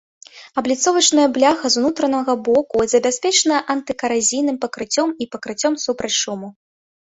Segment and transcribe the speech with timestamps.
[0.61, 6.55] Абліцовачная бляха з унутранага боку забяспечана антыкаразійным пакрыццём і пакрыццём супраць шуму.